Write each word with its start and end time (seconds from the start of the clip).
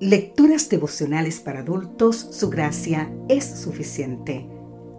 Lecturas 0.00 0.68
devocionales 0.68 1.38
para 1.38 1.60
adultos, 1.60 2.16
su 2.16 2.50
gracia 2.50 3.12
es 3.28 3.44
suficiente. 3.44 4.48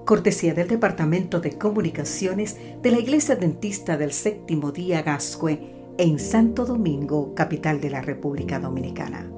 Cortesía 0.05 0.53
del 0.53 0.69
Departamento 0.69 1.41
de 1.41 1.57
Comunicaciones 1.57 2.55
de 2.81 2.91
la 2.91 2.99
Iglesia 2.99 3.35
Dentista 3.35 3.97
del 3.97 4.13
Séptimo 4.13 4.71
Día 4.71 5.01
Gascue 5.01 5.59
en 5.97 6.17
Santo 6.17 6.65
Domingo, 6.65 7.35
capital 7.35 7.81
de 7.81 7.89
la 7.89 8.01
República 8.01 8.57
Dominicana. 8.57 9.29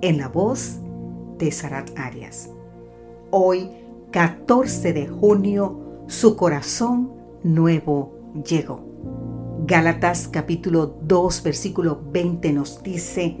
En 0.00 0.18
la 0.18 0.26
voz 0.26 0.80
de 1.38 1.52
Sarat 1.52 1.96
Arias. 1.96 2.50
Hoy, 3.30 3.70
14 4.10 4.92
de 4.92 5.06
junio, 5.06 6.04
su 6.08 6.36
corazón 6.36 7.12
nuevo 7.44 8.18
llegó. 8.44 8.84
Gálatas 9.66 10.26
capítulo 10.26 10.98
2 11.00 11.42
versículo 11.44 12.02
20 12.10 12.52
nos 12.52 12.82
dice, 12.82 13.36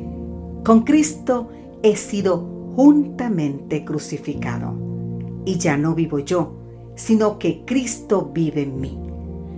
con 0.64 0.80
Cristo 0.82 1.48
he 1.82 1.94
sido 1.94 2.38
juntamente 2.74 3.84
crucificado. 3.84 4.74
Y 5.44 5.58
ya 5.58 5.76
no 5.76 5.94
vivo 5.94 6.18
yo, 6.20 6.54
sino 6.94 7.38
que 7.38 7.64
Cristo 7.66 8.30
vive 8.32 8.62
en 8.62 8.80
mí. 8.80 8.98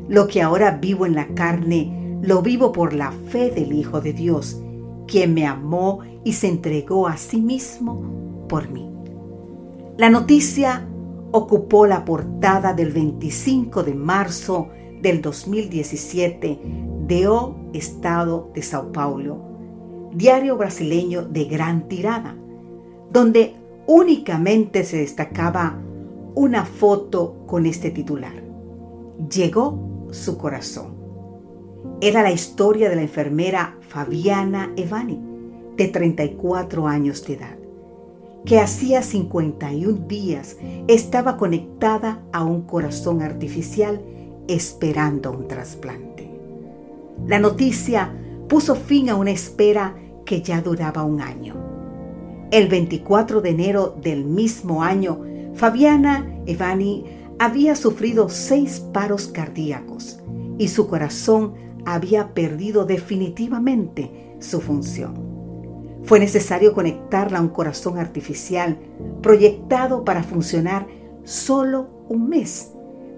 Lo 0.08 0.26
que 0.26 0.42
ahora 0.42 0.72
vivo 0.72 1.06
en 1.06 1.14
la 1.14 1.28
carne, 1.28 2.18
lo 2.22 2.42
vivo 2.42 2.72
por 2.72 2.92
la 2.92 3.12
fe 3.12 3.52
del 3.52 3.72
Hijo 3.72 4.00
de 4.00 4.12
Dios, 4.12 4.60
quien 5.06 5.32
me 5.32 5.46
amó 5.46 6.00
y 6.24 6.32
se 6.32 6.48
entregó 6.48 7.06
a 7.06 7.16
sí 7.16 7.40
mismo 7.40 8.46
por 8.48 8.68
mí. 8.68 8.90
La 9.96 10.10
noticia 10.10 10.88
ocupó 11.30 11.86
la 11.86 12.04
portada 12.04 12.74
del 12.74 12.90
25 12.90 13.84
de 13.84 13.94
marzo 13.94 14.68
del 15.00 15.22
2017 15.22 16.60
de 17.06 17.28
O 17.28 17.54
Estado 17.72 18.50
de 18.54 18.62
Sao 18.62 18.90
Paulo 18.90 19.55
diario 20.12 20.56
brasileño 20.56 21.22
de 21.22 21.44
gran 21.44 21.88
tirada, 21.88 22.36
donde 23.10 23.54
únicamente 23.86 24.84
se 24.84 24.98
destacaba 24.98 25.78
una 26.34 26.64
foto 26.64 27.44
con 27.46 27.66
este 27.66 27.90
titular. 27.90 28.42
Llegó 29.30 30.08
su 30.10 30.36
corazón. 30.36 30.94
Era 32.00 32.22
la 32.22 32.32
historia 32.32 32.90
de 32.90 32.96
la 32.96 33.02
enfermera 33.02 33.78
Fabiana 33.88 34.72
Evani, 34.76 35.20
de 35.76 35.88
34 35.88 36.86
años 36.86 37.26
de 37.26 37.34
edad, 37.34 37.56
que 38.44 38.60
hacía 38.60 39.02
51 39.02 40.06
días 40.06 40.56
estaba 40.88 41.36
conectada 41.36 42.22
a 42.32 42.44
un 42.44 42.62
corazón 42.62 43.22
artificial 43.22 44.00
esperando 44.48 45.32
un 45.32 45.48
trasplante. 45.48 46.30
La 47.26 47.38
noticia 47.38 48.12
puso 48.48 48.74
fin 48.74 49.08
a 49.10 49.16
una 49.16 49.30
espera 49.30 49.96
que 50.26 50.42
ya 50.42 50.60
duraba 50.60 51.04
un 51.04 51.22
año. 51.22 51.54
El 52.50 52.68
24 52.68 53.40
de 53.40 53.48
enero 53.48 53.96
del 54.02 54.24
mismo 54.24 54.82
año, 54.82 55.22
Fabiana 55.54 56.42
Evani 56.44 57.04
había 57.38 57.74
sufrido 57.74 58.28
seis 58.28 58.80
paros 58.92 59.28
cardíacos 59.28 60.20
y 60.58 60.68
su 60.68 60.86
corazón 60.86 61.54
había 61.86 62.34
perdido 62.34 62.84
definitivamente 62.84 64.36
su 64.40 64.60
función. 64.60 65.26
Fue 66.04 66.20
necesario 66.20 66.72
conectarla 66.72 67.38
a 67.38 67.42
un 67.42 67.48
corazón 67.48 67.98
artificial 67.98 68.78
proyectado 69.22 70.04
para 70.04 70.22
funcionar 70.22 70.86
solo 71.24 71.88
un 72.08 72.28
mes, 72.28 72.72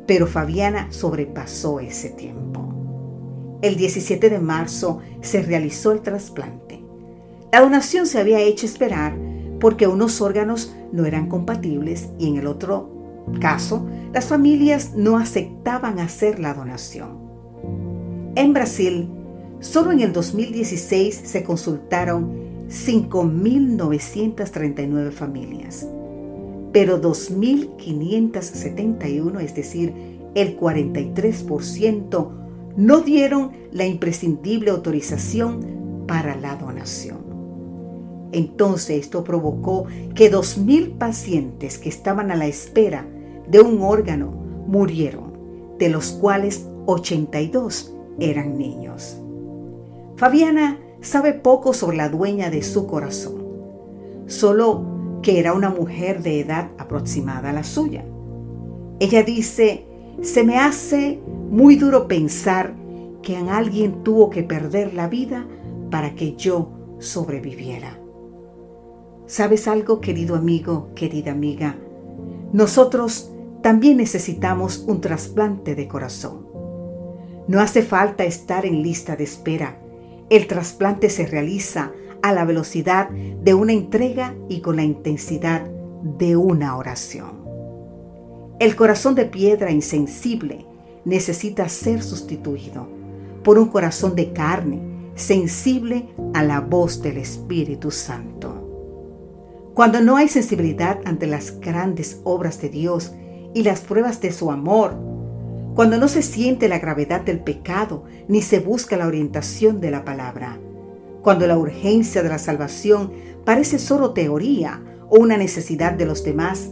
pero 0.07 0.27
Fabiana 0.27 0.91
sobrepasó 0.91 1.81
ese 1.81 2.11
tiempo. 2.11 2.69
El 3.61 3.77
17 3.77 4.31
de 4.31 4.39
marzo 4.39 5.01
se 5.21 5.43
realizó 5.43 5.93
el 5.93 6.01
trasplante. 6.01 6.78
La 7.51 7.63
donación 7.63 8.07
se 8.07 8.19
había 8.19 8.41
hecho 8.41 8.67
esperar 8.67 9.17
porque 9.59 9.87
unos 9.87 10.21
órganos 10.21 10.75
no 10.93 11.07
eran 11.07 11.29
compatibles 11.29 12.11
y 12.19 12.29
en 12.29 12.37
el 12.37 12.47
otro 12.47 12.91
caso 13.41 13.89
las 14.13 14.27
familias 14.27 14.93
no 14.95 15.17
aceptaban 15.17 15.99
hacer 15.99 16.41
la 16.41 16.53
donación. 16.53 17.27
En 18.35 18.53
Brasil, 18.53 19.09
solo 19.61 19.93
en 19.93 20.01
el 20.01 20.13
2016 20.13 21.23
se 21.25 21.43
consultaron 21.43 22.49
5.939 22.69 25.11
familias, 25.11 25.89
pero 26.73 27.01
2.571, 27.01 29.41
es 29.41 29.55
decir, 29.55 29.95
el 30.35 30.59
43%, 30.59 32.31
no 32.77 33.01
dieron 33.01 33.53
la 33.73 33.87
imprescindible 33.87 34.71
autorización 34.71 36.05
para 36.07 36.37
la 36.37 36.57
donación. 36.57 37.28
Entonces 38.33 39.01
esto 39.01 39.25
provocó 39.25 39.87
que 40.15 40.31
2.000 40.31 40.99
pacientes 40.99 41.79
que 41.79 41.89
estaban 41.89 42.31
a 42.31 42.37
la 42.37 42.47
espera 42.47 43.07
de 43.49 43.61
un 43.61 43.81
órgano 43.81 44.31
murieron, 44.67 45.33
de 45.79 45.89
los 45.89 46.13
cuales 46.13 46.69
82 46.87 47.95
eran 48.19 48.59
niños. 48.59 49.17
Fabiana 50.17 50.79
sabe 51.01 51.33
poco 51.33 51.73
sobre 51.73 51.97
la 51.97 52.09
dueña 52.09 52.51
de 52.51 52.63
su 52.63 52.87
corazón, 52.87 53.47
solo 54.27 54.85
que 55.23 55.39
era 55.39 55.55
una 55.55 55.71
mujer 55.71 56.23
de 56.23 56.41
edad 56.41 56.71
aproximada 56.79 57.51
a 57.51 57.53
la 57.53 57.65
suya. 57.65 58.05
Ella 59.01 59.23
dice, 59.23 59.87
se 60.23 60.45
me 60.45 60.59
hace 60.59 61.21
muy 61.51 61.77
duro 61.77 62.09
pensar 62.09 62.75
que 63.23 63.37
alguien 63.37 64.03
tuvo 64.03 64.29
que 64.29 64.43
perder 64.43 64.95
la 64.95 65.09
vida 65.09 65.47
para 65.91 66.15
que 66.15 66.35
yo 66.35 66.71
sobreviviera. 66.99 67.99
¿Sabes 69.29 69.69
algo, 69.69 70.01
querido 70.01 70.37
amigo, 70.37 70.89
querida 70.95 71.33
amiga? 71.33 71.77
Nosotros 72.55 73.31
también 73.63 73.99
necesitamos 73.99 74.85
un 74.89 75.03
trasplante 75.03 75.75
de 75.75 75.87
corazón. 75.87 76.47
No 77.47 77.61
hace 77.61 77.83
falta 77.83 78.25
estar 78.25 78.65
en 78.65 78.83
lista 78.83 79.17
de 79.17 79.25
espera. 79.25 79.79
El 80.31 80.47
trasplante 80.47 81.11
se 81.11 81.27
realiza 81.27 81.93
a 82.23 82.33
la 82.33 82.47
velocidad 82.47 83.11
de 83.11 83.53
una 83.53 83.75
entrega 83.75 84.35
y 84.49 84.63
con 84.63 84.77
la 84.77 84.85
intensidad 84.85 85.69
de 86.19 86.35
una 86.35 86.79
oración. 86.79 87.33
El 88.59 88.77
corazón 88.77 89.15
de 89.15 89.27
piedra 89.27 89.71
insensible 89.71 90.65
necesita 91.05 91.69
ser 91.69 92.03
sustituido 92.03 92.89
por 93.45 93.59
un 93.59 93.69
corazón 93.69 94.15
de 94.15 94.33
carne, 94.33 94.81
sensible 95.17 96.09
a 96.33 96.43
la 96.43 96.63
voz 96.63 97.03
del 97.03 97.19
Espíritu 97.19 97.91
Santo. 97.91 98.58
Cuando 99.79 100.01
no 100.01 100.17
hay 100.17 100.27
sensibilidad 100.27 100.99
ante 101.05 101.29
las 101.29 101.61
grandes 101.61 102.21
obras 102.25 102.61
de 102.61 102.69
Dios 102.69 103.13
y 103.55 103.63
las 103.63 103.79
pruebas 103.79 104.21
de 104.21 104.33
su 104.33 104.51
amor, 104.51 104.97
cuando 105.77 105.99
no 105.99 106.09
se 106.09 106.23
siente 106.23 106.67
la 106.69 106.81
gravedad 106.81 107.21
del 107.21 107.39
pecado 107.39 108.03
ni 108.27 108.43
se 108.43 108.59
busca 108.59 108.97
la 108.97 109.07
orientación 109.07 109.81
de 109.81 109.93
la 109.93 110.05
palabra, 110.05 110.59
cuando 111.23 111.47
la 111.47 111.57
urgencia 111.57 112.25
de 112.25 112.29
la 112.29 112.41
salvación 112.41 113.13
parece 113.45 113.79
solo 113.79 114.15
teoría 114.15 114.83
o 115.11 115.21
una 115.21 115.37
necesidad 115.37 115.93
de 115.93 116.07
los 116.07 116.25
demás, 116.25 116.71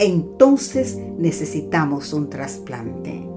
entonces 0.00 0.98
necesitamos 1.18 2.12
un 2.12 2.30
trasplante. 2.30 3.28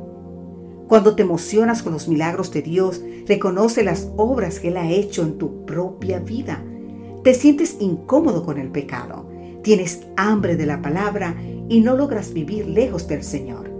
Cuando 0.87 1.15
te 1.15 1.21
emocionas 1.21 1.83
con 1.83 1.93
los 1.93 2.07
milagros 2.07 2.51
de 2.51 2.63
Dios, 2.63 3.03
reconoce 3.27 3.83
las 3.83 4.09
obras 4.17 4.59
que 4.59 4.69
Él 4.69 4.77
ha 4.77 4.89
hecho 4.89 5.21
en 5.21 5.37
tu 5.37 5.67
propia 5.67 6.17
vida 6.17 6.63
te 7.23 7.33
sientes 7.33 7.77
incómodo 7.79 8.45
con 8.45 8.57
el 8.57 8.69
pecado, 8.69 9.25
tienes 9.63 10.05
hambre 10.17 10.57
de 10.57 10.65
la 10.65 10.81
palabra 10.81 11.35
y 11.69 11.79
no 11.79 11.95
logras 11.95 12.33
vivir 12.33 12.67
lejos 12.67 13.07
del 13.07 13.23
Señor. 13.23 13.71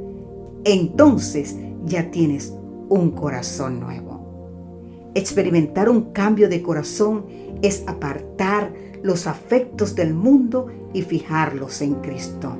Entonces 0.63 1.57
ya 1.85 2.09
tienes 2.09 2.53
un 2.89 3.11
corazón 3.11 3.79
nuevo. 3.79 5.11
Experimentar 5.13 5.89
un 5.89 6.13
cambio 6.13 6.47
de 6.47 6.61
corazón 6.61 7.25
es 7.61 7.83
apartar 7.85 8.73
los 9.03 9.27
afectos 9.27 9.93
del 9.95 10.13
mundo 10.13 10.67
y 10.93 11.01
fijarlos 11.01 11.81
en 11.81 11.95
Cristo. 11.95 12.55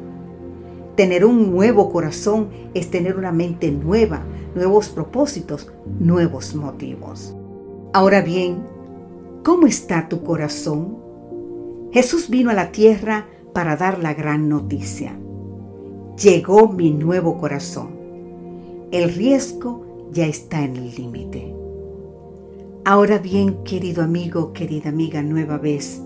Tener 0.96 1.26
un 1.26 1.52
nuevo 1.52 1.92
corazón 1.92 2.50
es 2.74 2.92
tener 2.92 3.18
una 3.18 3.32
mente 3.32 3.72
nueva, 3.72 4.24
nuevos 4.54 4.90
propósitos, 4.90 5.72
nuevos 6.00 6.54
motivos. 6.54 7.34
Ahora 7.94 8.22
bien, 8.22 8.73
¿Cómo 9.44 9.68
está 9.68 10.08
tu 10.08 10.24
corazón? 10.24 10.98
Jesús 11.92 12.30
vino 12.30 12.50
a 12.50 12.54
la 12.54 12.72
tierra 12.72 13.28
para 13.54 13.76
dar 13.76 14.00
la 14.00 14.14
gran 14.14 14.48
noticia. 14.48 15.20
Llegó 16.18 16.70
mi 16.70 16.92
nuevo 16.92 17.38
corazón. 17.38 17.90
El 18.92 19.14
riesgo 19.14 20.08
ya 20.14 20.28
está 20.28 20.64
en 20.64 20.78
el 20.78 20.96
límite. 20.96 21.54
Ahora 22.86 23.18
bien, 23.18 23.64
querido 23.66 24.02
amigo, 24.02 24.54
querida 24.54 24.90
amiga, 24.90 25.22
nueva 25.22 25.58
vez, 25.58 26.02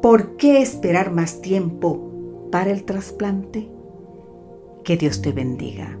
¿por 0.00 0.36
qué 0.36 0.62
esperar 0.62 1.12
más 1.12 1.42
tiempo 1.42 2.48
para 2.50 2.70
el 2.70 2.84
trasplante? 2.84 3.68
Que 4.84 4.96
Dios 4.96 5.20
te 5.20 5.32
bendiga. 5.32 5.98